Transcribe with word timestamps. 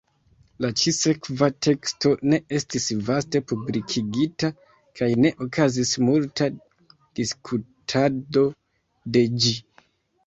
La 0.63 0.69
ĉi-sekva 0.83 1.49
teksto 1.65 2.13
ne 2.31 2.39
estis 2.59 2.87
vaste 3.09 3.41
publikigita 3.51 4.51
kaj 5.01 5.11
ne 5.27 5.33
okazis 5.47 5.93
multa 6.07 6.49
diskutado 7.21 8.49
de 9.19 9.27
ĝi. 9.45 9.55